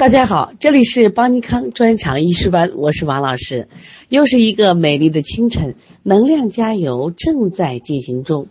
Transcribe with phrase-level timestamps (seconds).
[0.00, 3.68] 大家好，这里是邦尼康专场医师班，我是王老师。
[4.08, 8.46] 又是一个美丽的清晨，能量加油正在进行中。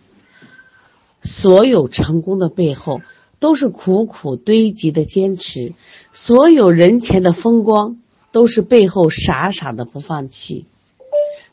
[1.24, 3.02] 所有成功的背后，
[3.40, 5.74] 都是苦苦堆积的坚持；
[6.12, 7.98] 所有人前的风光，
[8.32, 10.68] 都是背后傻傻的不放弃。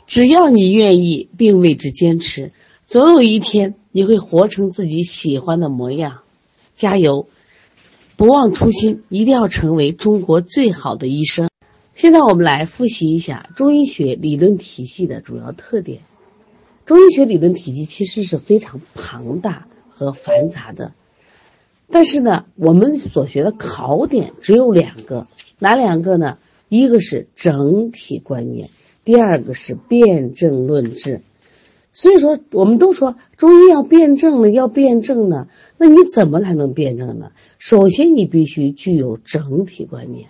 [0.07, 2.53] 只要你愿意并为之坚持，
[2.83, 6.19] 总有一天你会活成自己喜欢的模样。
[6.75, 7.27] 加油！
[8.17, 11.51] 不忘初心，一定要成为中国最好的医生。
[11.95, 16.01] 现在我们来复习一下中医学理论体系的主要特点。
[16.87, 20.95] 中医学理论体系其实是非常庞大和繁杂的，
[21.91, 25.27] 但是呢，我们所学的考点只有两个，
[25.59, 26.39] 哪两个呢？
[26.71, 28.71] 一个是整体观念，
[29.05, 31.21] 第二个是辩证论治。
[31.97, 35.49] 所以说，我们都说中医要辩证呢，要辩证呢。
[35.79, 37.33] 那你怎么才能辩证呢？
[37.59, 40.29] 首先，你必须具有整体观念。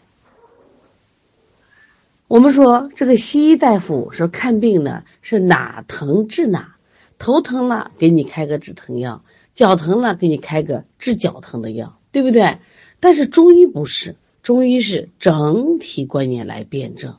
[2.29, 6.77] 我们说，这个西医大夫说看病呢，是哪疼治哪，
[7.19, 9.25] 头疼了给你开个止疼药，
[9.57, 12.59] 脚疼了给你开个治脚疼的药，对不对？
[13.01, 14.15] 但是中医不是，
[14.45, 17.17] 中医是整体观念来辩证。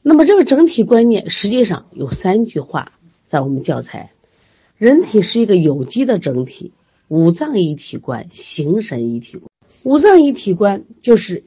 [0.00, 2.92] 那么，这个整体观念实际上有三句话。
[3.32, 4.12] 在我们教材，
[4.76, 6.70] 人体是一个有机的整体，
[7.08, 9.48] 五脏一体观，形神一体观。
[9.84, 11.42] 五脏一体观就是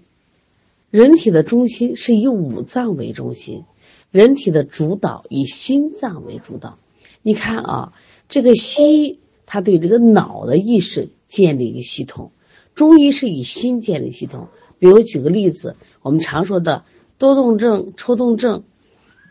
[0.90, 3.66] 人体的中心是以五脏为中心，
[4.10, 6.80] 人体的主导以心脏为主导。
[7.22, 7.94] 你看啊，
[8.30, 12.32] 这个西医它对这个脑的意识建立一个系统，
[12.74, 14.48] 中医是以心建立系统。
[14.80, 16.84] 比如举个例子，我们常说的
[17.20, 18.64] 多动症、抽动症。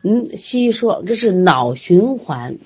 [0.04, 2.58] 嗯，西医说这是脑循环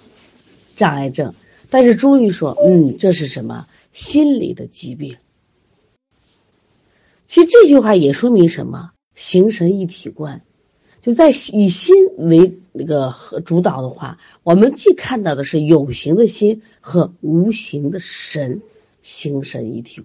[0.75, 1.35] 障碍症，
[1.71, 5.17] 但是中医说，嗯，这是什么心理的疾病？
[7.29, 8.91] 其实这句话也说明什么？
[9.15, 10.43] 形神一体观，
[11.01, 13.15] 就在以心为那个
[13.47, 18.63] 主导的话，我们既看到的是有形的心和无形的神，
[19.03, 20.03] 形神一体。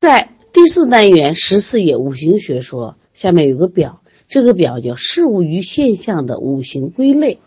[0.00, 4.00] 在第四单元十四页五行学说下面有个表。
[4.34, 7.38] 这个表叫事物与现象的五行归类。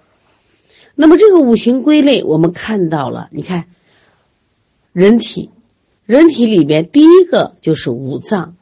[0.95, 3.65] 那么这个五行归类，我们看到了，你看，
[4.93, 5.49] 人体，
[6.05, 8.55] 人体里面第一个就是五脏，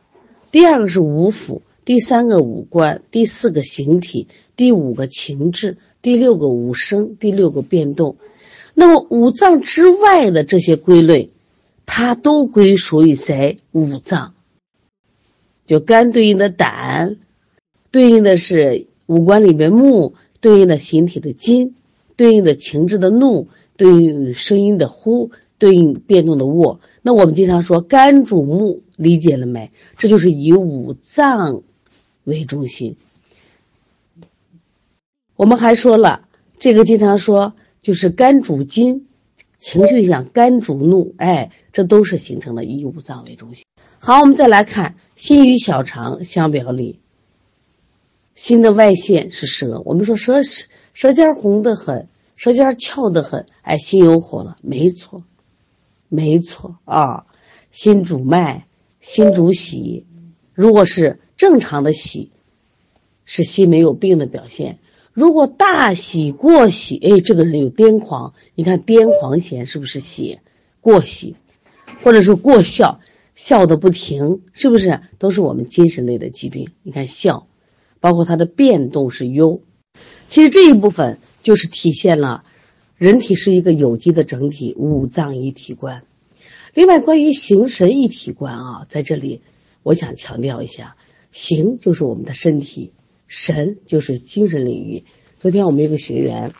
[0.51, 8.17] 第二个是五腑，第三个五官，第四个形体，第五个情志，第六个五声，第六个变动。
[8.73, 11.29] 那么五脏之外的这些归类，
[11.85, 13.59] 它都归属于谁？
[13.71, 14.33] 五脏。
[15.67, 17.17] 就肝对应的胆。
[17.95, 21.75] 对应的是五官里面目，对应的形体的筋，
[22.17, 23.47] 对应的情志的怒，
[23.77, 26.81] 对应声音的呼，对应变动的卧。
[27.03, 29.71] 那我们经常说肝主目，理解了没？
[29.97, 31.61] 这就是以五脏
[32.25, 32.97] 为中心。
[35.37, 36.27] 我们还说了，
[36.59, 39.07] 这个经常说就是肝主筋，
[39.57, 43.63] 情绪像肝主怒，哎，这都是形成了以五脏为中心。
[43.99, 46.99] 好，我们再来看心与小肠相表里。
[48.35, 50.41] 心的外线是舌，我们说舌
[50.93, 55.23] 舌尖红的很，舌尖翘的很，哎，心有火了，没错，
[56.09, 57.25] 没错啊。
[57.71, 58.67] 心主脉，
[59.01, 60.05] 心主喜，
[60.53, 62.29] 如果是正常的喜，
[63.25, 64.79] 是心没有病的表现。
[65.11, 70.39] 如果大喜过喜，哎，这个人有癫狂，你看癫狂弦是不是喜？
[70.81, 71.35] 过喜，
[72.01, 72.99] 或者是过笑，
[73.33, 76.69] 笑的不停，是不是都是我们精神类的疾病？
[76.83, 77.47] 你看笑。
[78.05, 79.61] 包括它的变动是 U，，
[80.29, 82.43] 其实这一部分就是体现了
[82.97, 86.03] 人体是一个有机的整体，五脏一体观。
[86.75, 89.41] 另外，关于形神一体观啊，在这里
[89.81, 90.95] 我想强调一下，
[91.31, 92.91] 形就是我们的身体，
[93.25, 95.03] 神就是精神领域。
[95.39, 96.53] 昨天我们一个学员，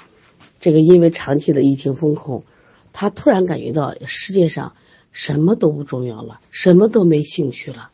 [0.60, 2.44] 这个因为长期的疫情风控，
[2.92, 4.74] 他突然感觉到世界上
[5.12, 7.92] 什么都不重要了，什么都没兴趣了。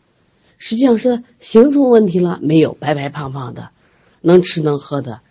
[0.64, 3.72] 实际上是形出问题了，没有白白胖胖的，
[4.22, 5.22] 能吃能喝的，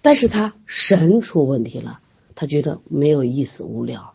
[0.00, 2.00] 但是他神出问题了，
[2.34, 4.14] 他觉得没有意思无聊，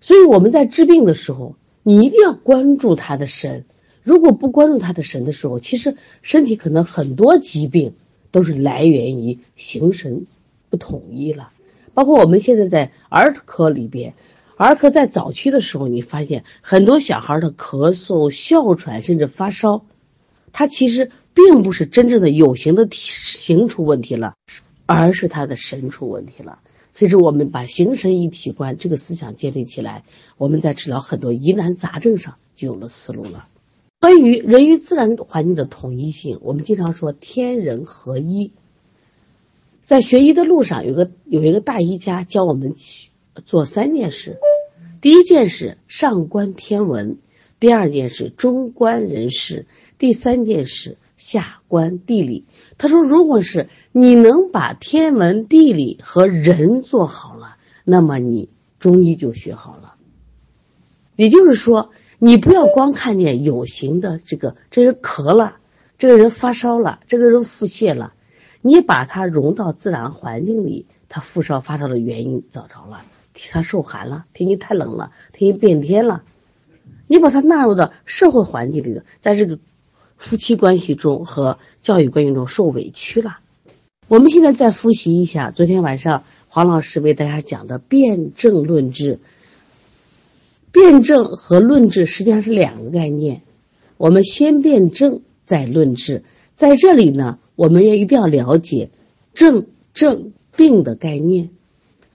[0.00, 3.66] 所以我们在治病的时候，你一定要关注他的神，
[4.02, 7.92] 如果不关注他的神的时候，其实身体可能很多疾病
[8.30, 10.24] 都是来源于形神
[10.70, 11.50] 不统一了，
[11.92, 14.14] 包括我们现在在儿科里边。
[14.56, 19.84] 儿科在早期的时候，你发现很多小孩的咳嗽、哮喘，甚至发烧，
[20.52, 24.34] 他其实并不是真正的有形的体形出问题了，
[24.86, 26.60] 而是他的神出问题了。
[26.92, 30.04] 所以说，我们把形神一体观这个思想建立起来，
[30.36, 33.48] 我们在治疗很多疑难杂症上就有了思路了。
[33.98, 38.52] 关于人与自然环境的统一性，我们经常说天人合一。
[39.82, 43.08] 在学医的路上，有个有一个大医家教我们去
[43.44, 44.38] 做三件事：
[45.00, 47.18] 第一件事上观天文，
[47.58, 49.66] 第二件事中观人事，
[49.98, 52.44] 第三件事下观地理。
[52.78, 58.48] 他说，如果是你能把天文、地理和人做好了，那么你
[58.78, 59.94] 中医就学好了。
[61.16, 61.90] 也就是说。
[62.20, 65.56] 你不要光看见有形的这个，这人咳了，
[65.98, 68.14] 这个人发烧了，这个人腹泻了，
[68.62, 73.04] 你把它融到自然环境里，他发烧发烧的原因找着了，
[73.50, 76.22] 他受寒了，天气太冷了，天气变天了，
[77.06, 79.58] 你把他纳入到社会环境里的，在这个
[80.16, 83.38] 夫妻关系中和教育关系中受委屈了。
[84.08, 89.18] 我们现在再复习一下昨天晚上黄老师为大家讲的辩证论治。
[90.72, 93.42] 辩证和论治实际上是两个概念，
[93.96, 96.24] 我们先辩证再论治。
[96.56, 98.90] 在这里呢，我们也一定要了解
[99.34, 101.50] 症、症、病的概念，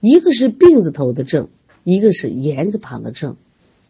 [0.00, 1.48] 一个是病字头的症，
[1.84, 3.36] 一个是言字旁的症。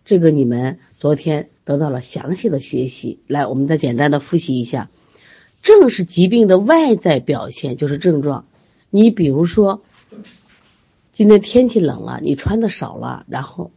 [0.04, 3.18] 这个你们昨天得到了详细的学习。
[3.26, 4.90] 来，我们再简单的复习一下：
[5.62, 8.46] 症是疾病的外在表现，就是症状。
[8.90, 9.82] 你比如说，
[11.12, 13.70] 今天天气冷了，你穿的少了，然后。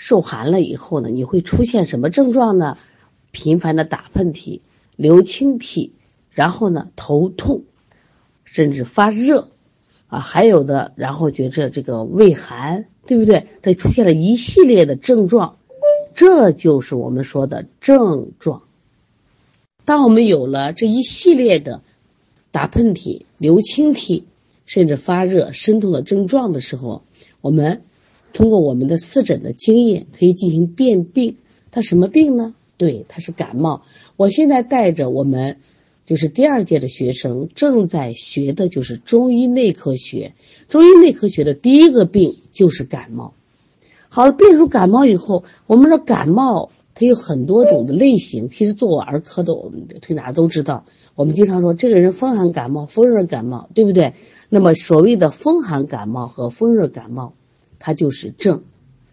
[0.00, 2.78] 受寒了以后呢，你会出现什么症状呢？
[3.32, 4.60] 频繁的打喷嚏、
[4.94, 5.92] 流清涕，
[6.30, 7.64] 然后呢头痛，
[8.44, 9.48] 甚至发热，
[10.08, 13.46] 啊，还有的，然后觉着这个胃寒，对不对？
[13.62, 15.56] 这出现了一系列的症状，
[16.14, 18.62] 这就是我们说的症状。
[19.84, 21.82] 当我们有了这一系列的
[22.50, 24.24] 打喷嚏、流清涕，
[24.66, 27.02] 甚至发热、身痛的症状的时候，
[27.40, 27.82] 我们。
[28.30, 31.38] 通过我们的四诊的经验，可以进行辨病。
[31.70, 32.54] 他什么病呢？
[32.76, 33.82] 对，他是感冒。
[34.16, 35.56] 我现在带着我们，
[36.08, 40.32] 就是第二届的学生，正在学的就是中医内科学。
[40.66, 43.34] 中医内科学的第一个病就是感冒。
[44.08, 48.48] 好了，辨出感冒以后，我们说感冒它有很多种的类型。
[48.48, 50.86] 其实做过儿科的，我们推拿都知道。
[51.14, 54.14] 我们经常说这个人风寒感冒、风热感冒，对不对？
[54.48, 57.34] 那么所谓的风寒感冒和风热感冒。
[57.78, 58.62] 它就是症，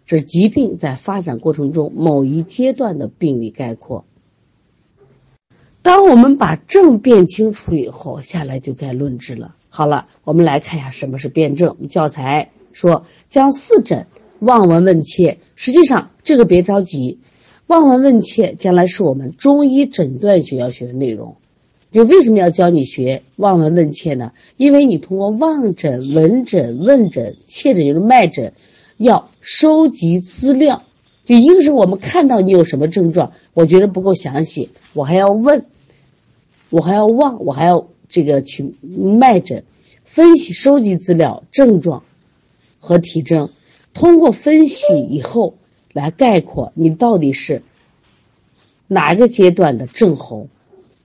[0.06, 4.06] 这是疾病在发展过程中某一阶段的病理概括。
[5.86, 9.54] 当我们把症辨清楚以后，下来就该论治了。
[9.68, 11.76] 好了，我们来看一下什么是辨证。
[11.88, 14.08] 教材说将四诊
[14.40, 17.20] 望闻问切，实际上这个别着急，
[17.68, 21.36] 望闻问切将来是我们中医诊断学要学的内容。
[21.92, 24.32] 就为什么要教你学望闻问切呢？
[24.56, 28.54] 因为你通过望诊、闻诊、问诊、切诊就是脉诊，
[28.96, 30.82] 要收集资料。
[31.26, 35.64] 就一个是我们看到你有什么症状，我觉得不够详细，我还要问，
[36.70, 39.64] 我还要望，我还要这个去脉诊，
[40.04, 42.02] 分析、收集资料、症状
[42.78, 43.50] 和体征，
[43.94, 45.54] 通过分析以后
[45.92, 47.62] 来概括你到底是
[48.86, 50.48] 哪一个阶段的症候。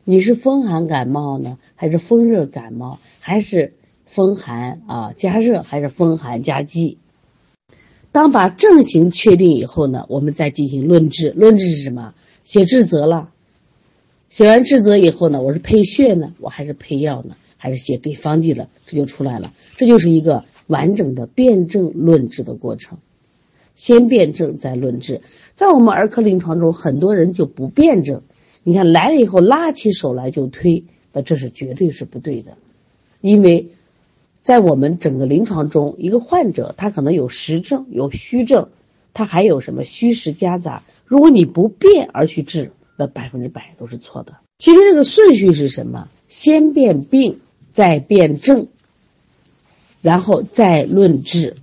[0.04, 3.74] 你是风寒感冒呢，还是风热感冒，还是
[4.08, 6.98] 风寒啊加热，还是风寒加积？
[8.12, 11.30] 当把症型确定以后呢，我们再进行论治。
[11.30, 12.14] 论治是什么？
[12.44, 13.31] 写治则了。
[14.32, 18.70] 写完治则以后呢，我是配穴呢，我还是配药呢，还是写给方剂了？
[18.88, 19.52] 这就出来了。
[19.76, 22.98] 这就是一个完整的辨证论治的过程。
[23.76, 25.20] 先辨证再论治。
[25.54, 28.22] 在我们儿科临床中，很多人就不辨证。
[28.64, 32.54] 你看来了以后拉起手来就推，那这是绝对是不对的，
[33.20, 33.68] 因为
[34.42, 38.70] 在我们整个临床中，一个患者他可能有实症有虚症，
[39.14, 40.84] 他还有什么虚实夹杂。
[41.06, 44.36] 如果你不辨而去治，那百分之百都是错的。
[44.60, 46.08] 其实这个顺序是什么？
[46.28, 47.40] 先辨病，
[47.72, 48.68] 再辨证，
[50.04, 51.56] 然后再论治，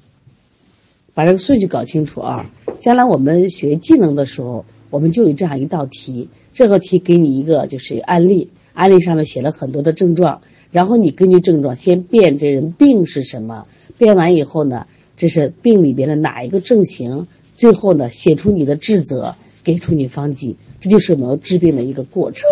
[1.14, 2.50] 把这个顺序搞清楚啊！
[2.80, 6.28] 将来我们学技能的时候，我们就有这样一道题。
[6.52, 10.42] 这个题给你一个就是案例，案例上面写了很多的症状，
[10.72, 13.66] 然后你根据症状先辨这人病是什么，
[13.96, 22.48] 辨完以后呢，这是病里边的哪一个症型，最后呢写出你的治则，给出你方剂，这就是我们治病的一个过程。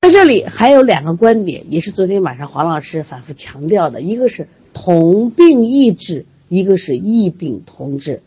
[0.00, 8.22] 在这里还有两个观点，也是昨天晚上黄老师反复强调的，一个是同病异治，一个是异病同治。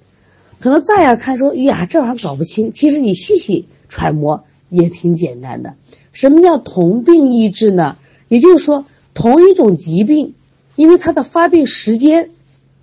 [0.60, 4.44] 可能乍眼看说，哎呀，这玩意儿搞不清，其实你细细揣摩。
[4.68, 5.76] 也挺简单的。
[6.12, 7.98] 什么叫同病异治呢？
[8.28, 8.84] 也就是说，
[9.14, 10.34] 同一种疾病，
[10.76, 12.32] 因为它的发病时间，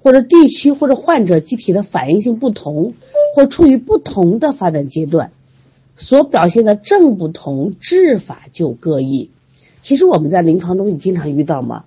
[0.00, 2.95] 或者地区或者患者机体的反应性不同，
[3.35, 5.33] 或处于不同的发展阶段，
[5.97, 9.31] 所表现的症不同，治法就各异。
[9.81, 11.85] 其实我们在临床中也经常遇到嘛，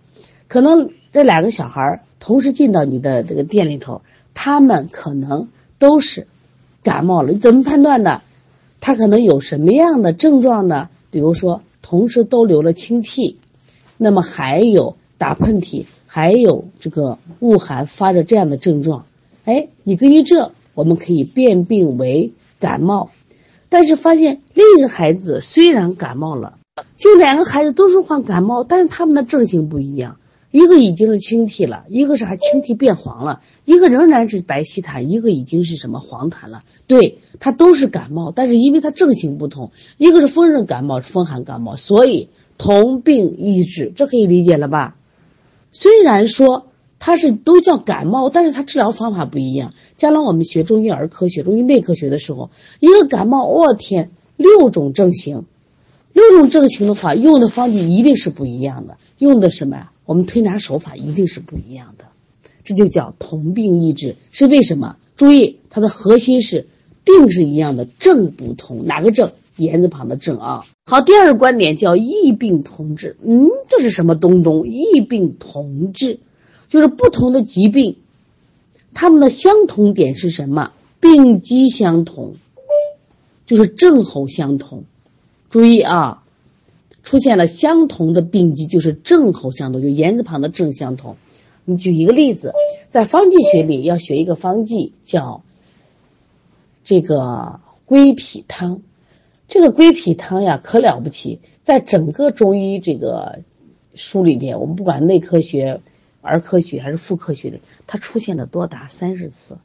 [0.47, 4.01] 可能这两个小孩同时进到你的这个店里头，
[4.33, 5.47] 他们可能
[5.77, 6.27] 都是
[6.83, 8.21] 感冒了，你怎么判断的？
[8.81, 10.89] 他可能有什么样的症状呢？
[11.09, 13.37] 比如说，同时都流了清涕，
[13.97, 19.05] 那么还有打喷嚏，还有这个恶寒发热这样的症状。
[19.45, 23.09] 哎，你根据这，我们可以辨病为感冒。
[23.69, 26.59] 但是发现另一个孩子虽然感冒了，
[26.97, 30.17] 就两个孩子都是患感冒，但是他们的症型不一样。
[30.51, 36.63] 一个已经是清涕了，一个是还清涕变黄了，一个仍然是白稀痰，一个已经是什么黄痰了。
[36.87, 44.95] 对，他都是感冒，但是因为他症型不同，一个是风热感冒，风寒感冒，所以同病异治，这可以理解了吧？
[45.71, 46.67] 虽然说
[46.99, 49.73] 它是都叫感冒，但是它治疗方法不一样。
[49.97, 52.49] 将来我们学中医儿科学、中医内科学的时候，
[52.79, 55.45] 一个感冒，我天，六种症型，
[56.13, 59.91] 六种症型的话，用的方剂一定是不一样的，用的什么呀？
[60.05, 62.05] 我们推拿手法一定是不一样的，
[62.63, 64.97] 这就叫同病异治，是为什么？
[65.15, 66.67] 注意，它的核心是
[67.03, 68.85] 病是一样的，症不同。
[68.85, 69.31] 哪个症？
[69.57, 70.65] 言字旁的症啊。
[70.85, 73.15] 好，第二个观点叫异病同治。
[73.25, 74.67] 嗯，这是什么东东？
[74.67, 76.19] 异病同治，
[76.67, 77.95] 就是不同的疾病，
[78.95, 80.71] 它们的相同点是什么？
[80.99, 82.33] 病机相同，
[83.45, 84.85] 就是症候相同。
[85.51, 86.23] 注意啊。
[87.03, 91.17] 出现了相同的病机，就是症候相同，就言字旁的症相同。
[91.63, 92.51] 你举一个例子，
[92.89, 95.43] 在方剂学里要学一个方剂，叫
[96.83, 98.81] 这个归脾汤。
[99.47, 103.41] 这个归脾汤呀，可了不起，在整个中医这个
[103.93, 105.81] 书里边，我们不管内科学、
[106.25, 109.57] 儿科学还是妇科学的，它出现了多达三十次。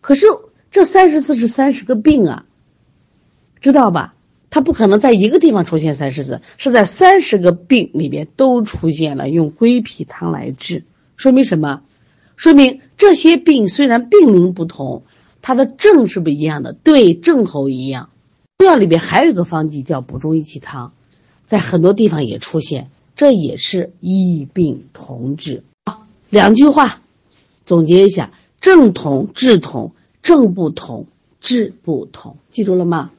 [0.00, 0.26] 可是
[0.70, 2.44] 这三十次是三十个病啊，
[3.60, 4.14] 知道吧？
[4.50, 10.84] 它不可能在一个地方出现三十次，是在三十个病里边都出现了用归脾汤来治，
[11.16, 11.82] 说明什么？
[12.36, 15.02] 说明这些病虽然病名不同，
[15.42, 18.08] 它的症是不一样的，对症候一样。
[18.58, 20.92] 中药里边还有一个方剂叫补中益气汤，
[21.44, 25.64] 在很多地方也出现，这也是异病同治。
[26.30, 27.02] 两句话
[27.64, 31.08] 总结一下：症同治同，症不同
[31.40, 33.10] 治不同，记住了吗？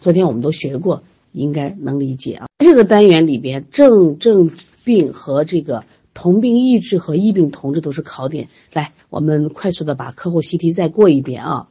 [0.00, 2.46] 昨天我们都学过，应该能理解啊。
[2.60, 4.50] 这个单元里边，症症
[4.84, 8.48] 病和这个同病异治和异病同治都是考点。
[8.72, 11.68] 来，我们快速的把课后习题再过一遍啊。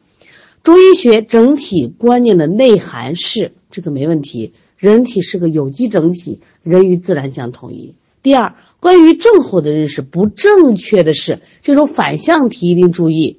[0.62, 7.94] 中医学整体观念的内涵是这个没问题，人体是个有机整体，人与自然相统一。
[8.24, 13.38] 第二，关于症候的认识不正确的是这种反向题，一定注意，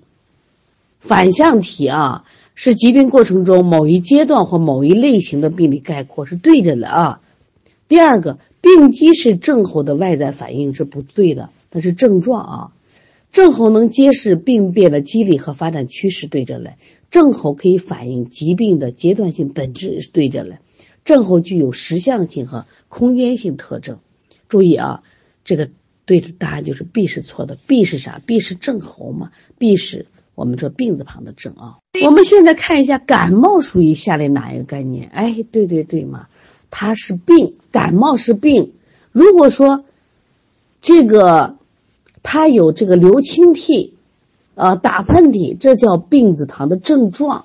[1.00, 2.22] 反向题啊。
[2.54, 7.20] 是疾病过程中某一阶段或某一类型的病理概括是对着的啊。
[7.88, 12.72] 第二个，病机是症候的外在反应是不对的，它是症状啊。
[13.32, 16.76] 症候能揭示病变的机理和发展趋势对着来，
[17.10, 20.60] 症候可以反映疾病的阶段性本质是对着来，
[21.04, 23.98] 症候具有实相性和空间性特征。
[24.48, 25.02] 注意啊，
[25.44, 25.70] 这个
[26.04, 30.06] 对的答案就是 B 是错的，B 是啥？B 是症候嘛？B 是。
[30.34, 35.10] 我们说病字旁的症啊，我们现在看一下感冒属于下列哪一个概念？
[35.12, 36.26] 哎，对对对嘛，
[36.70, 38.72] 它是病，感冒是病。
[39.12, 39.84] 如果说
[40.80, 41.58] 这个
[42.22, 43.92] 它有这个流清涕，
[44.54, 47.44] 呃，打喷嚏，这叫病字旁的症状。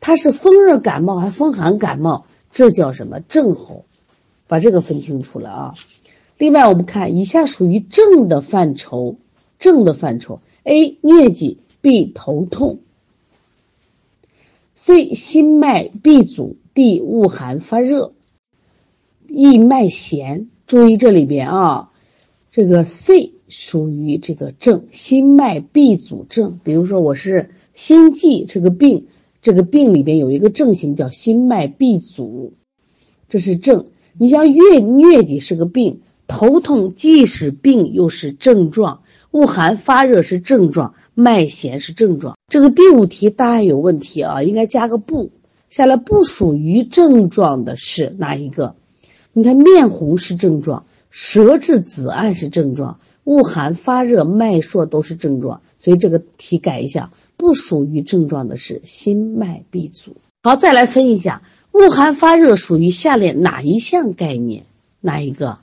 [0.00, 2.24] 它是风热感冒还风寒感冒，
[2.54, 3.84] 这叫什么症候？
[4.46, 5.74] 把这个分清楚了啊。
[6.38, 9.18] 另外，我们看以下属于症的范畴，
[9.58, 10.96] 症的范畴：A.
[11.02, 11.58] 疟疾。
[11.84, 12.78] B 头痛
[14.74, 18.14] ，C 心脉闭阻，D 恶寒发热
[19.28, 20.48] ，E 脉弦。
[20.66, 21.90] 注意这里边啊，
[22.50, 26.58] 这个 C 属于这个症，心脉闭阻症。
[26.64, 29.08] 比如说我是心悸这个病，
[29.44, 32.54] 这个病里边有一个症型叫心脉闭阻，
[33.28, 33.84] 这是症。
[34.18, 40.94] 你像疟疟疾是个病，头痛既是病又是症状，恶寒发热是症状。
[41.16, 45.30] 脉弦是症状，这个第五题答案有问题啊，应该加个不。
[45.68, 48.74] 下来不属于症状的是哪一个？
[49.34, 60.16] 你看面红是症状，舌质紫暗是症状，恶寒发热脉数都是症状，所以这个题改一下，不属于症状的是心脉闭阻。
[60.42, 64.64] 好，再来分一下，恶寒发热属于下列哪一项概念？
[65.00, 65.58] 哪一个？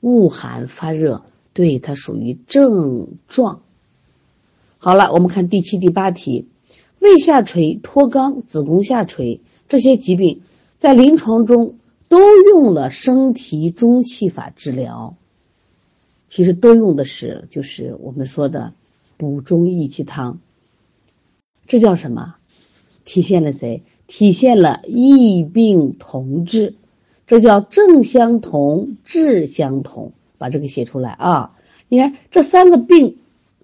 [0.00, 1.22] 恶寒发热，
[1.54, 3.62] 对，它属于症状。
[4.76, 6.46] 好了，我们看第七、第八题，
[6.98, 10.42] 胃下垂、脱肛、子宫下垂，这些疾病
[10.76, 11.76] 在临床中
[12.10, 15.14] 都用了升提中气法治疗。
[16.28, 18.74] 其实都用的是就是我们说的
[19.16, 20.40] 补中益气汤。
[21.66, 22.34] 这叫什么？
[23.06, 23.82] 体现了谁？
[24.06, 26.74] 体现了异病同治。
[27.26, 30.12] 这叫症相同，治相同。
[30.36, 31.56] 把这个写出来啊！
[31.88, 33.18] 你看这三个病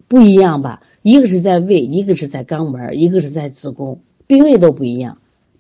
[0.09, 0.83] 不一样吧？
[1.01, 5.17] 一个是在胃，一个是在肛门，一个是在子宫，病位都不一样，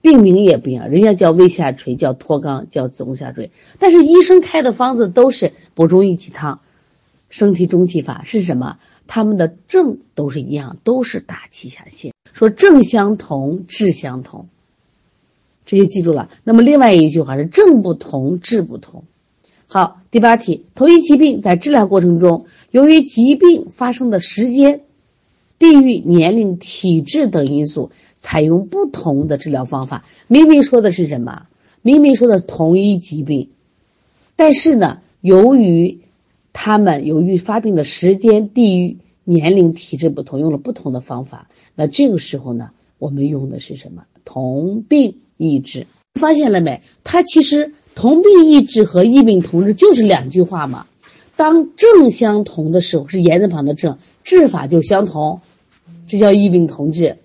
[0.07, 0.89] 病名也不一样。
[0.89, 3.51] 人家叫胃下垂，叫脱肛，叫子宫下垂。
[3.81, 6.61] 但是医生开的方子都是补中益气汤、
[7.29, 8.77] 升提中气法，是什么？
[9.09, 12.13] 他们的症都是一样，都是大气下陷。
[12.33, 14.47] 说症相同，治相同，
[15.65, 16.31] 这就记住了。
[16.45, 19.03] 那么另外一句话是症不同，治不同。
[19.67, 24.83] 好，第八题，同一疾病在治疗过程中，由于疾病发生的时间、
[25.59, 27.91] 地域、年龄、体质等因素，
[28.27, 30.05] 采用不同的治疗方法。
[30.27, 31.47] 明明说的是什么？
[31.81, 33.51] 明明说的同一疾病，
[34.35, 36.01] 但是呢，由于
[36.53, 41.49] 他们由于发病的时间、地域、年龄、体质不同，用了不同的方法。
[41.77, 44.03] 那这个时候呢，我们用的是什么？
[44.25, 45.87] 同病异治。
[46.19, 46.83] 发现了没？
[47.05, 47.75] 它其实。
[47.95, 50.87] 同病异治和异病同治就是两句话嘛。
[51.35, 55.41] 当症相同的时候，是言字旁的症，治法就相同，
[56.07, 57.17] 这叫异病同治。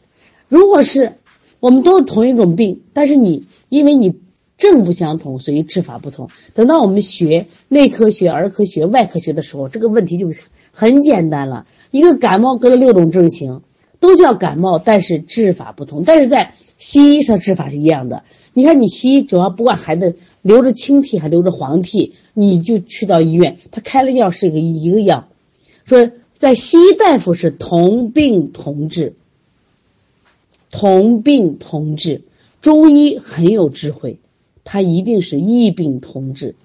[0.51, 1.13] 如果是
[1.62, 4.20] 我们都是同一种病，但是你因为你
[4.58, 6.27] 症不相同，所以治法不同。
[6.53, 10.27] 等到我们学内科学、儿科学、外科学的时候，这个问题就
[10.74, 11.67] 很简单了。
[11.89, 13.62] 一个感冒隔了六种症型，
[14.01, 16.03] 都叫感冒，但是治法不同。
[16.03, 18.24] 但是在西医上治法是一样的。
[18.53, 25.29] 你看，你西医主要不管孩子留着青涕还留着黄涕，你就去到医院，他开了药是一个一个药。
[25.86, 29.15] 说在西医大夫是同病同治，
[30.72, 32.24] 同病同治。
[32.62, 34.20] 中医很有智慧，
[34.63, 36.56] 它一定是异病同治，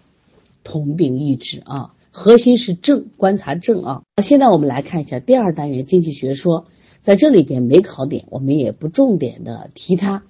[0.64, 1.92] 同病异治啊。
[2.10, 4.02] 核心是症，观察症啊。
[4.22, 6.64] 现在我们来看一下第二单元经济学说，
[7.02, 10.22] 在这里边没考点，我们也不重点的提它。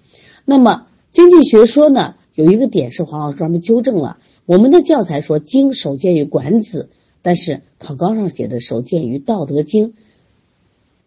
[0.45, 0.87] 那么。
[1.13, 4.19] 经济学说呢，有一个点是黄老师专门纠正了。
[4.45, 6.91] 我们的教材说经首见于《管子》，
[7.23, 9.89] 但是考纲上写的首见于《道德经》。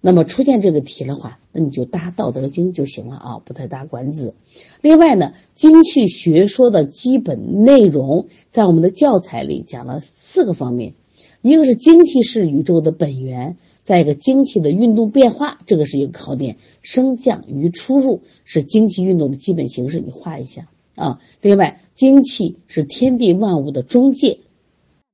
[0.01, 4.33] 那么出现这个题的话，那你就搭《道德经》就行了啊，不太搭《管子》。
[4.81, 10.93] 另外呢，经济学说的基本内容在我们的教材里讲了四个方面，
[11.41, 13.57] 一个是精气是宇宙的本源。
[13.81, 16.57] 再一个，精气的运动变化，这个是一个考点。
[16.83, 21.19] 升降与出入是精气运动的基本形式，你画一下啊。
[21.41, 24.41] 另外，精气是天地万物的中介，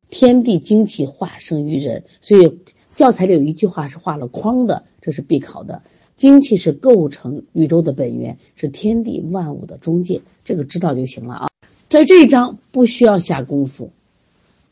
[0.09, 2.59] 天地精气化生于人，所以
[2.95, 5.83] 教材里有一句话是画了框的，这是必考的。
[6.15, 11.47] 精气是构成宇宙的本源，是天地万物的中介，这个知道就行了啊。
[11.89, 13.91] 在这一章不需要下功夫，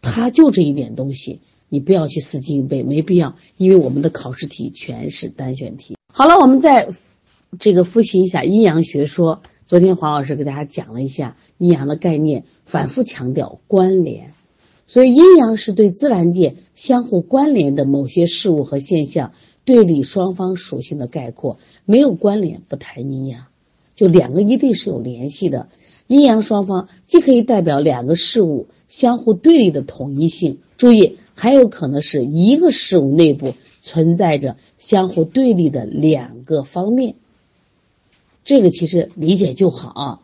[0.01, 1.41] 它就这一点东西。
[1.67, 5.97] 你不要去死记硬背，没必要，因为我们的考试题全是单选题。
[6.13, 6.87] 好了，我们再
[7.59, 9.41] 这个复习一下阴阳学说。
[9.65, 14.33] 昨天黄老师给大家讲了一下阴阳的概念，反复强调关联。
[14.87, 19.31] 所以阴阳是对自然界相互关联的某些事物和现象
[19.65, 21.57] 对立双方属性的概括。
[21.85, 23.45] 没有关联不谈阴阳，
[23.95, 25.69] 就两个一定是有联系的。
[26.07, 31.17] 阴阳双方既可以代表两个事物相互对立的统一性，注意。
[31.35, 37.15] 还有可能是一个事物内部存在着相互对立的两个方面，
[38.45, 40.21] 这个其实理解就好。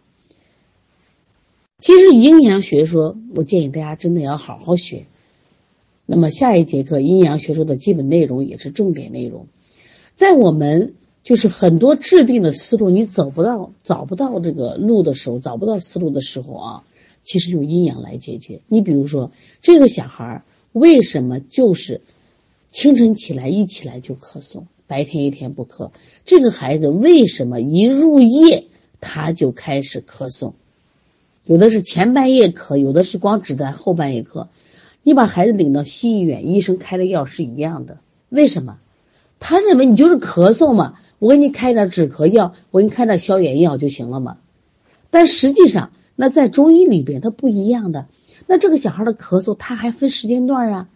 [1.80, 5.06] 其实阴阳学说，我建议大家真的要好好学。
[6.06, 9.48] 那么下一节课阴阳学说的基本内容也是重点内容，
[10.16, 16.84] 在我们就是很多治病的思路，你走不到找不到这个路的时候，找不到思路的时候啊，
[17.24, 18.62] 其实用阴阳来解决。
[18.68, 20.44] 你比如说这个小孩。
[20.72, 22.00] 为什么就是
[22.70, 25.90] 清晨起来一起来就咳嗽，白天一天不咳？
[26.26, 28.66] 这个孩子为什么一入夜
[29.02, 30.54] 他就开始咳嗽？
[31.46, 34.48] 有的是前半夜咳，有的是光只在后半夜咳。
[35.02, 38.00] 你把孩子领到西医院，医生开的药是一样的。
[38.30, 38.78] 为什么？
[39.40, 44.38] 他认为你就是咳嗽嘛，我给你开点止咳药，我给你开点消炎药就行了嘛。
[45.10, 48.08] 但实际上，那在中医里边它不一样的。
[48.46, 50.88] 那这个小孩的咳嗽，他还分时间段啊？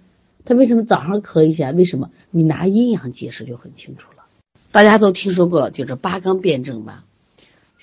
[0.45, 1.71] 他为什么早上咳一下？
[1.71, 2.09] 为什么？
[2.29, 4.23] 你拿阴阳解释就很清楚了。
[4.71, 7.05] 大家都听说过，就是八纲辩证吧，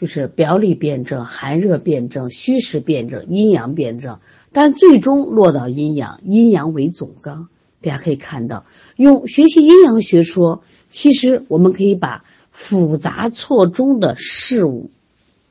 [0.01, 4.19] 就是表里辩证、寒热辩证、虚实辩证、阴阳辩证，
[4.51, 7.49] 但最终落到阴阳，阴阳为总纲。
[7.83, 8.65] 大家可以看到，
[8.97, 14.91] 用学习阴阳学说，其实我们可以把复杂错综的事物，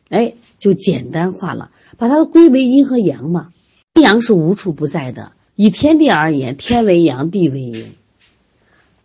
[0.09, 3.53] 哎，就简单化了，把它归为阴和阳嘛。
[3.95, 5.31] 阴阳是无处不在的。
[5.55, 7.93] 以天地而言，天为阳，地为阴。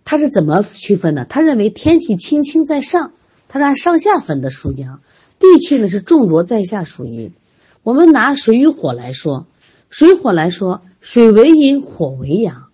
[0.04, 1.24] 他是怎么区分的？
[1.24, 3.12] 他认为天气轻轻在上，
[3.48, 5.00] 他是按上下分的属阳；
[5.44, 7.32] 地气呢是重浊在下属阴。
[7.82, 9.46] 我们拿水与火来说，
[9.90, 12.70] 水火来说，水为阴，火为阳。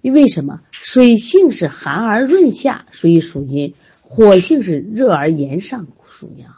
[0.00, 0.60] 为什么？
[0.70, 3.72] 水性是寒而润下，所以属阴；
[4.02, 6.54] 火性是热而炎上，属阳。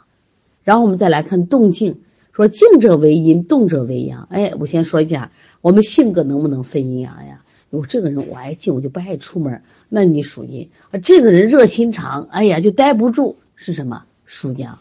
[0.63, 2.01] 然后我们再来看动静，
[2.33, 4.27] 说静者为阴，动者为阳。
[4.29, 7.41] 哎，我先说一下，我们性格能不能分阴阳呀？
[7.71, 10.69] 我这个人我爱静，我就不爱出门，那你属阴。
[11.03, 14.03] 这个人热心肠，哎呀就待不住，是什么？
[14.25, 14.79] 属阳。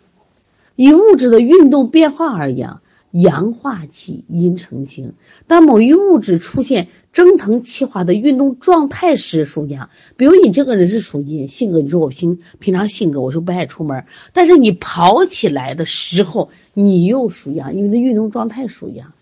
[0.76, 2.76] 以物质的运动变化而言。
[3.12, 5.14] 阳化气，阴成形。
[5.46, 9.88] 当某一物质出现蒸腾气化的运动状态时，属阳。
[10.18, 19.14] 比如你这个人是属阴，性格你说我平平常性格我说不爱出门，但是你跑起来的时候，你又属阳，因为它运动状态属阳，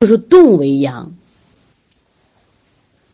[0.00, 1.14] 就是动为阳，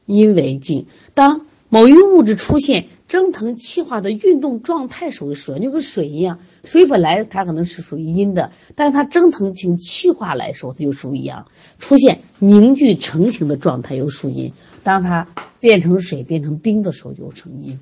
[0.06, 0.86] 阴为静。
[1.12, 6.38] 当某一物质出现蒸腾气化的运动状态属于水，就跟水一样。
[6.64, 11.46] 水本来它可能是属于阴的，但是它蒸腾成气化来说，它就属于阳。
[11.78, 14.52] 出现凝聚成型的状态又属阴。
[14.82, 15.28] 当它
[15.60, 17.78] 变成水、变成冰的时候，就成阴。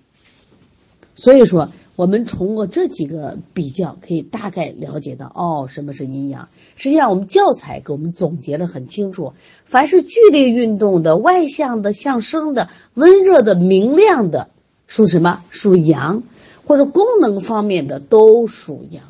[1.14, 6.48] 所以说，我们通过这几个比较，可以大概了解到，哦，什么是阴阳。
[6.74, 14.48] 实际上，我们教材给我们总结的很清楚：凡是剧烈运动的、外向的、向生的、温热的、明亮的，
[14.92, 15.42] 属什么？
[15.50, 16.22] 属阳。
[16.64, 19.02] 或者功能方面的都属阳。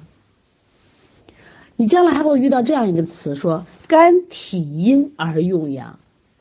[1.77, 5.99] 你将来还会遇到这样一个词，说肝体阴而用阳。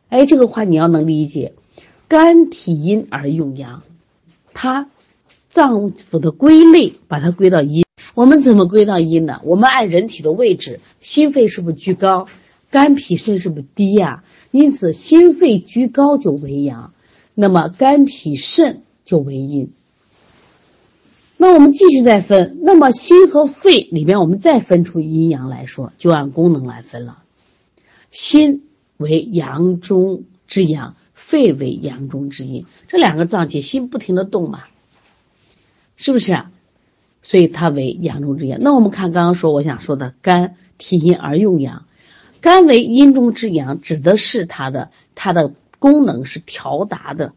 [0.08, 1.52] 哎，这个话你要能理解，
[2.08, 3.84] 肝体阴而用阳，
[4.54, 4.90] 它
[5.52, 7.84] 脏腑的归类把它归到阴。
[8.14, 9.42] 我们怎么归到阴呢？
[9.44, 12.28] 我们按人体的位置，心肺是不是居高？
[12.70, 14.24] 肝脾肾是不是低呀？
[14.52, 16.94] 因此，心肺居高就为阳，
[17.36, 19.74] 那么肝脾肾就为阴。
[21.36, 27.22] 那我们继续再分，那么心和肺里面，我们再分出阴阳来说，就按功能来分了。
[28.10, 28.64] 心
[28.96, 34.62] 为阳中之阳，肺为阳中之阴，这两个脏器，心不停的动嘛，
[35.98, 36.50] 是不是啊？
[37.22, 38.60] 所以它为阳中之阳。
[38.62, 41.86] 那我们看刚刚说，我想说的肝体阴而用阳，
[42.40, 47.34] 肝为阴中之阳，指的是它的它的功能是调达的、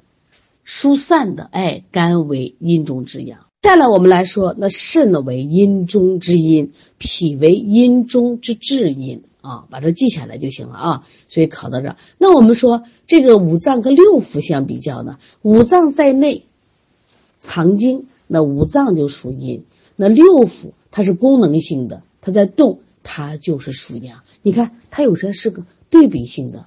[0.64, 1.44] 疏散的。
[1.52, 3.46] 哎，肝为阴中之阳。
[3.62, 11.06] 再来我们来说，那肾呢为阴中之阴，脾为阴中之至阴啊，把它记下来就行了啊。
[11.28, 16.44] 所以考到这，那我们说这个五脏跟六腑相比较呢，五脏在内
[17.38, 19.64] 藏精，那五脏就属阴，
[19.96, 24.20] 那六腑它是功能性的，它在动，它就是属阳。
[24.42, 26.66] 你看它有时候是个对比性的。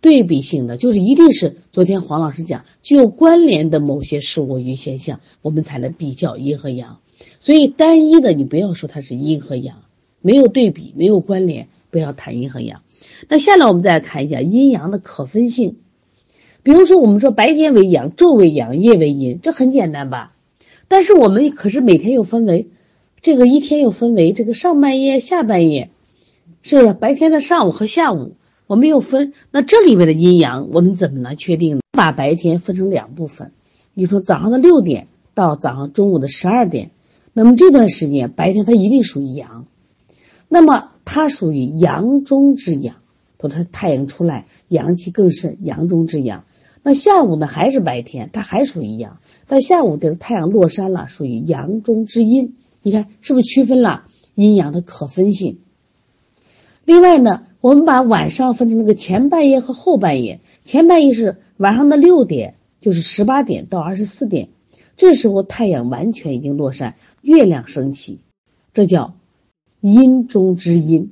[0.00, 7.00] 对比性的就是一定是昨天黄老师讲具有关联的某些事物与现象，我们才能比较阴和阳。
[7.40, 9.78] 所以单一的你不要说它是阴和阳，
[10.22, 12.82] 没有对比，没有关联，不要谈阴和阳。
[13.28, 15.76] 那下来我们再来看一下阴阳的可分性。
[16.62, 20.34] 比如说我们说白天为阳，昼为阳，夜为阴，这很简单吧？
[20.86, 22.68] 但是我们可是每天又分为
[23.20, 25.90] 这个一天又分为这个上半夜、下半夜，
[26.62, 26.94] 是不是？
[26.94, 28.34] 白天的上午和下午。
[28.68, 31.80] 我们又分，那这里面的阴阳，我们怎么来确定呢？
[31.90, 33.50] 把白天分成两部分，
[33.94, 36.90] 比如说早上的六点到早上中午的十二点，
[37.32, 39.66] 那么这段时间白天它一定属于阳，
[40.48, 42.96] 那么它属于阳中之阳，
[43.38, 46.44] 都它太阳出来，阳气更盛，阳中之阳。
[46.82, 52.52] 那下午呢还是白天，它还属于阳，但下午的太阳落山了，属于阳中之阴。
[52.82, 54.04] 你看是不是区分了
[54.34, 55.58] 阴阳的可分性？
[56.84, 57.44] 另外呢？
[57.60, 60.40] 我们把晚上分成那个前半夜和后半夜。
[60.62, 64.48] 前半夜是晚上的六点，就是十八点到二十四点，
[64.96, 68.20] 这时候太阳完全已经落山，月亮升起，
[68.74, 69.14] 这叫
[69.80, 71.10] 阴中之阴。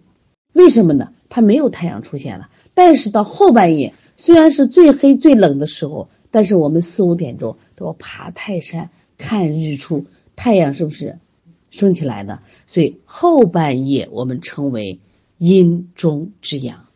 [0.52, 1.12] 为什么呢？
[1.28, 2.48] 它没有太阳出现了。
[2.74, 10.04] 但是到后半夜，虽然是最黑最冷的时候，但是我们四五点钟都要爬泰山看日出，
[10.36, 11.18] 太阳是不是
[11.70, 12.38] 升起来的？
[12.68, 15.00] 所以后半夜我们称为。
[15.38, 16.86] 阴中之阳。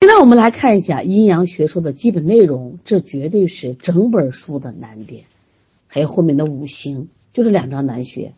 [0.00, 5.24] 现在我们来看一下阴阳学说的基本内容，这绝对是整本书的难点。
[5.86, 8.32] 还有后面的五行，就这两章难学。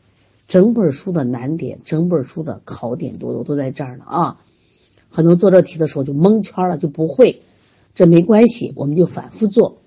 [0.49, 4.41] 整本书的难点，整本书的考点多都都在这儿呢啊！
[5.09, 7.43] 很多做这题的时候就蒙圈了，就不会。
[7.95, 9.79] 这没关系，我们就反复做。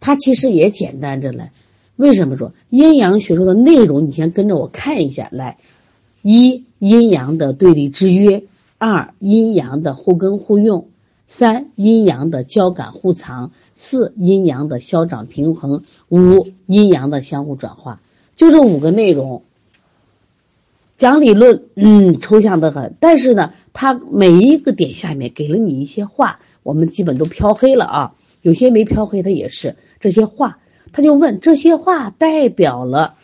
[0.00, 1.52] 它其实也简单着来。
[1.96, 4.06] 为什么说阴阳学说的内容？
[4.06, 5.58] 你先跟着我看一下来。
[6.22, 8.44] 一、阴阳的对立制约；
[8.78, 10.86] 二、阴阳的互根互用；
[11.26, 18.00] 三、阴阳的交感互藏；四、阴阳的消长平衡；五、阴阳的相互转化。
[18.36, 19.42] 就这五个内容。
[20.96, 28.14] 讲理论，嗯，抽象的很，但是呢，它每一个点下面给了你一些话，我们基本都飘黑了啊。
[28.42, 30.58] 有些没飘黑，的也是这些话，
[30.92, 33.14] 他就问这些话代表了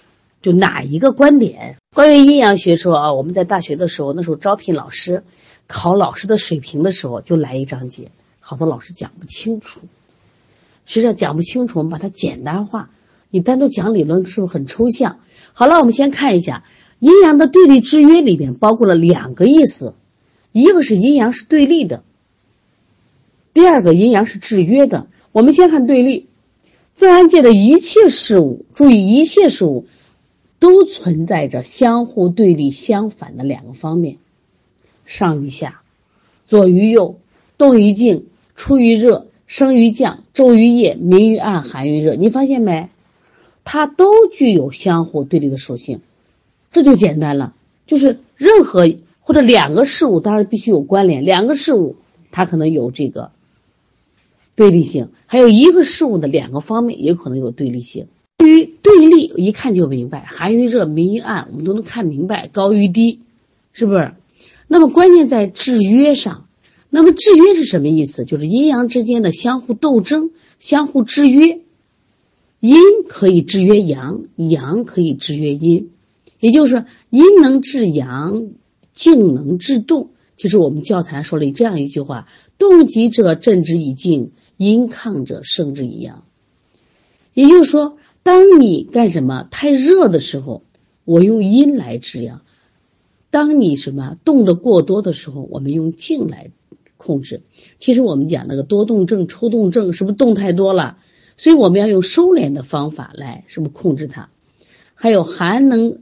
[0.41, 1.79] 就哪一个观点？
[1.95, 5.23] 关于阴阳学说啊，我们在大学的时候，那时候招聘老师，
[5.69, 9.79] 考老师的水平的时候，就来一章节，好多老师讲不清楚。
[10.87, 12.91] 实际上讲不清楚，我们把它简单化。
[13.31, 15.21] 你单独讲理论是不是很抽象？
[15.53, 16.65] 好了，我们先看一下。
[16.99, 19.95] 阴阳的对立制约里边包括了两个意思，
[20.51, 22.03] 一个是阴阳是对立的，
[23.53, 25.07] 第二个阴阳是制约的。
[25.31, 26.27] 我们先看对立，
[26.97, 29.87] 自然界的一切事物，注意一切事物
[30.65, 34.17] 都存在着相互对立、相反的两个方面，
[35.05, 35.83] 上与下，
[36.47, 37.19] 左与右，
[37.59, 38.25] 动与静，
[38.57, 42.15] 出于热，生于降，昼于夜，明于暗，寒于热。
[42.15, 42.89] 你发现没？
[43.63, 46.01] 它都具有相互对立的属性。
[46.73, 47.53] 这就简单了，
[47.87, 51.27] 就是任何或者两个事物，当然必须有关联。
[51.27, 51.97] 两个事物
[52.31, 53.33] 它可能有这个
[54.57, 58.07] 对立性，还有一个事物的两个方面也可能有对立性。
[58.37, 63.21] 对于对立，一看就明白，寒与热，明与暗，我们都能看明白，高与低，
[63.73, 64.15] 是不是？
[64.67, 66.47] 那么关键在制约上。
[66.91, 68.25] 那么制约是什么意思？
[68.25, 71.61] 就是阴阳之间的相互斗争、相互制约。
[72.61, 72.77] 阴
[73.09, 75.91] 可以制约阳，阳可以制约阴。
[76.39, 78.47] 也就是阴能制阳，
[78.93, 80.11] 静能制动。
[80.37, 86.23] 其实我们教材说了这样一句话：动极者镇之以静，阴亢者胜之以阳。
[87.33, 90.65] 也就是说，当你干什么太热的时候，
[91.05, 92.39] 我用阴来制阳；
[93.31, 96.51] 当你什么动的过多的时候，我们用静来
[96.97, 97.43] 控制。
[97.79, 100.99] 其实我们讲那个多动症、抽动症，是不是动太多了？
[101.37, 104.29] 所以我们要用收敛的方法来，是不是控制它？
[104.95, 105.99] 还有寒能。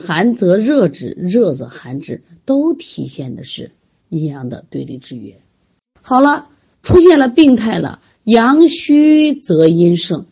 [0.00, 3.72] 寒则热止，热则寒止，都体现的是
[4.08, 5.40] 阴阳的对立制约。
[6.02, 6.46] 好了，
[6.84, 10.26] 出现了病态了，阳虚则阴盛，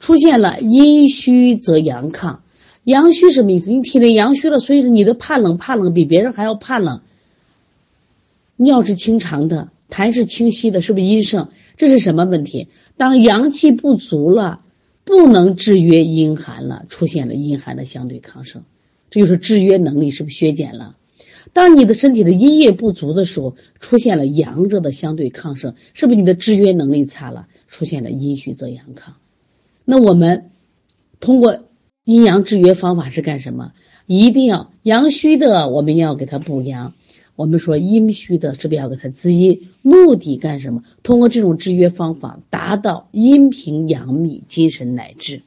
[0.00, 2.38] 出现了阴虚则阳亢。
[2.84, 3.70] 阳虚什么意思？
[3.70, 7.00] 你体内阳虚了，所以说你的怕冷，怕冷比别人还要怕冷。
[8.56, 11.48] 尿是清长的，痰是清晰的，是不是阴盛？
[11.76, 12.68] 这是什么问题？
[12.96, 14.60] 当阳气不足了。
[15.04, 18.64] 不能制约阴寒了，出现了阴寒的相对抗盛，
[19.08, 20.96] 这就是制约能力是不是削减了？
[21.54, 27.46] 当你的身体的阴液不足的时候，出现了阳热的相对抗盛，是不是你的制约能力差了？
[27.68, 29.12] 出现了阴虚则阳亢。
[29.90, 30.50] 那我们
[31.18, 31.60] 通过
[32.04, 33.72] 阴阳制约方法是干什么？
[34.06, 36.92] 一定要阳虚的，我们要给它补阳。
[37.36, 39.68] 我们说阴虚的，是不是要给它滋阴？
[39.80, 40.82] 目的干什么？
[41.02, 45.40] 通过这种制约方法，达到阴平阳秘、精神乃至。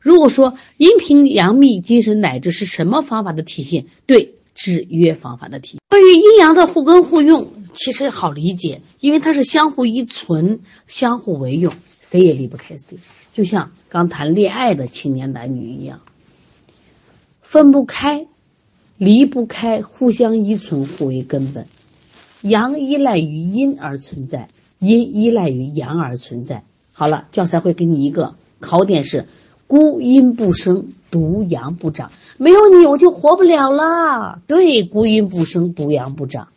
[0.00, 3.86] 如果说阴平阳秘、精神乃至是什么方法的体现？
[4.04, 5.80] 对，制约方法的体现。
[5.88, 7.48] 关于阴阳的互根互用，
[7.78, 12.98] 其实好理解，因为它是相互依存、相互为用，谁也离不开谁。
[13.32, 16.00] 就像刚谈恋爱的青年男女一样，
[17.40, 18.26] 分不开。
[18.96, 21.66] 离不开，互相依存，互为根本。
[22.42, 24.48] 阳依赖于阴而存在，
[24.80, 26.64] 阴依赖于阳而存在。
[26.92, 29.28] 好了，教材会给你一个考点是：
[29.68, 32.10] 孤阴不生，独阳不长。
[32.38, 34.40] 没有你，我就活不了了。
[34.48, 36.48] 对，孤阴不生，独阳不长。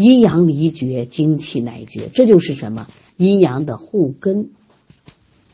[0.00, 2.08] 阴阳离绝，精气乃绝。
[2.14, 2.86] 这就是什么？
[3.16, 4.50] 阴阳的互根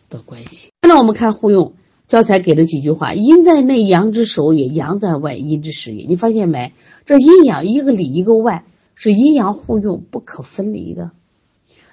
[0.09, 0.71] 的关系。
[0.87, 1.73] 那我们看互用。
[2.07, 6.07] 教材给了几句话：阴在内，阳之首也；阳在外，阴之始也。
[6.07, 6.73] 你发现没？
[7.05, 11.11] 这阴阳一个里一个外，是阴阳互用不可分离的。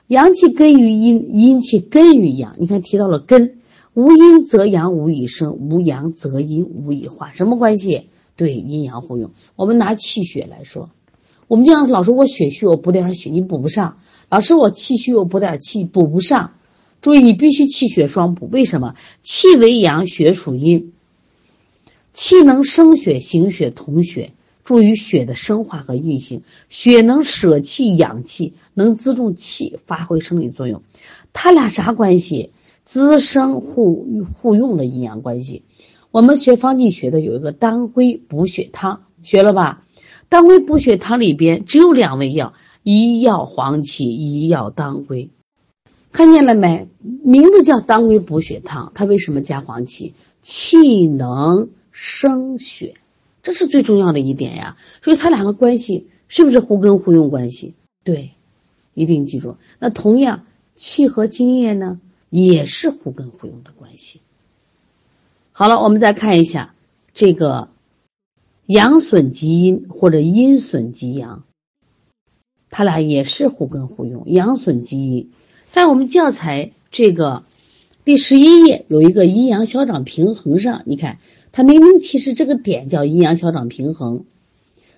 [0.05, 2.55] 阳气根于阴，阴气根于阳。
[2.59, 3.57] 你看提到了根，
[3.95, 7.31] 无阴则阳无以生，无阳则阴无以化。
[7.31, 8.09] 什么关系？
[8.35, 9.31] 对，阴阳互用。
[9.55, 10.91] 我们拿气血来说，
[11.53, 16.53] 我们讲老师我血虚，我补点血，你补不上；老师我气虚，我补点气，补不上。
[16.99, 18.49] 注意，你必须气血双补。
[18.51, 18.95] 为什么？
[19.21, 20.93] 气为阳，血属阴。
[22.11, 26.41] 气能生血、行血、统血，助于血的生化和运行。
[26.69, 30.81] 血能舍气养气，能资助气发挥生理作用。
[31.33, 32.49] 它俩啥关系？
[32.83, 34.07] 滋生互
[34.41, 35.61] 互用的阴阳关系。
[36.09, 39.82] 我们学方剂学的有一个当归补血汤，学了吧？
[40.33, 45.29] 当归补血汤里边只有两味药，一药黄芪，一药当归。
[46.11, 46.87] 看见了没？
[47.23, 50.15] 名字叫当归补血汤，它为什么加黄芪？
[50.41, 52.95] 气能生血，
[53.43, 54.75] 这是最重要的一点呀。
[55.03, 57.75] 所以它两个关系是不是互根互用关系？
[58.03, 58.31] 对，
[58.95, 59.57] 一定记住。
[59.77, 61.99] 那同样，气和津液呢，
[62.31, 64.19] 也是互根互用的关系。
[65.51, 66.73] 好了，我们再看一下
[67.13, 67.69] 这个
[68.65, 71.43] 阳损及阴或者阴损及阳，
[72.69, 74.23] 它俩也是互根互用。
[74.27, 75.31] 阳损及阴，
[75.71, 77.43] 在我们教材这个。
[78.05, 81.19] 第十一页有一个阴阳消长平衡上，你看
[81.53, 84.25] 它明明其实这个点叫阴阳消长平衡，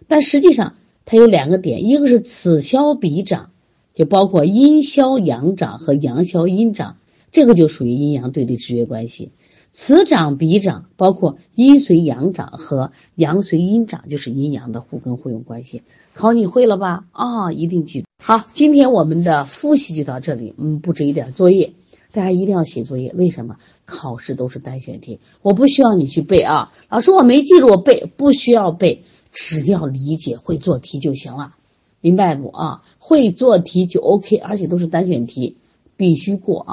[0.07, 0.73] 但实际上
[1.05, 3.51] 它有两个点，一个是此消彼长，
[3.93, 6.97] 就包括阴消阳长和阳消阴长，
[7.31, 9.29] 这个就属于阴阳对立制约关系。
[9.77, 15.83] 此长彼长，包括阴随阳长和阳随阴长，就是阴阳的互根互用关系。
[16.13, 17.03] 考你会了吧？
[17.11, 18.07] 啊，一定记住。
[18.23, 21.73] 好，今天我们的复习就到这里，嗯，布置一点作业。
[22.13, 23.57] 大家一定要写作业，为什么？
[23.83, 26.71] 考试都是单选题，我不需要你去背啊。
[26.89, 31.53] 老师，我没记住，我背不需要背，只要理解会做题就行了，
[31.99, 32.81] 明白不啊？
[32.97, 35.57] 会做题就 OK，而且都是单选题，
[35.97, 36.63] 必须过啊。